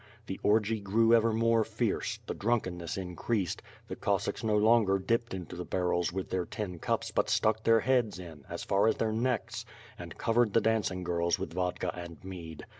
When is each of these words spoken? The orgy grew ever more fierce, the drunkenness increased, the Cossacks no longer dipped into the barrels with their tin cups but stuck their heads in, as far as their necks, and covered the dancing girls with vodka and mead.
The 0.25 0.39
orgy 0.41 0.79
grew 0.79 1.13
ever 1.13 1.31
more 1.31 1.63
fierce, 1.63 2.17
the 2.25 2.33
drunkenness 2.33 2.97
increased, 2.97 3.61
the 3.87 3.95
Cossacks 3.95 4.43
no 4.43 4.57
longer 4.57 4.97
dipped 4.97 5.31
into 5.31 5.55
the 5.55 5.63
barrels 5.63 6.11
with 6.11 6.31
their 6.31 6.43
tin 6.47 6.79
cups 6.79 7.11
but 7.11 7.29
stuck 7.29 7.63
their 7.65 7.81
heads 7.81 8.17
in, 8.17 8.43
as 8.49 8.63
far 8.63 8.87
as 8.87 8.95
their 8.95 9.11
necks, 9.13 9.63
and 9.99 10.17
covered 10.17 10.53
the 10.53 10.59
dancing 10.61 11.03
girls 11.03 11.37
with 11.37 11.53
vodka 11.53 11.93
and 11.95 12.17
mead. 12.23 12.65